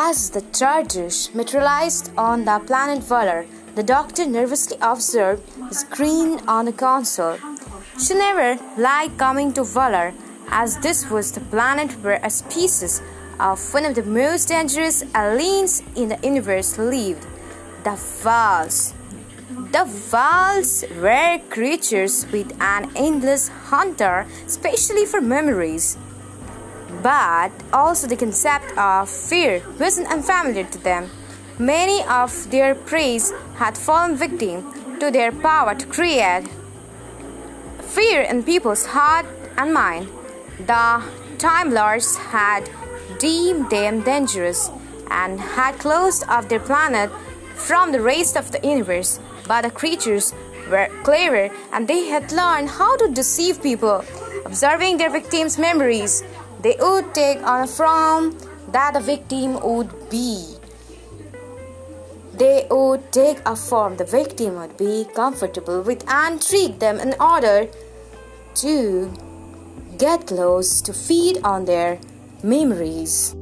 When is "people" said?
53.62-54.04